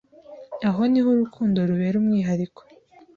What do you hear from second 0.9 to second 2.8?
niho urukundo rubera umwihariko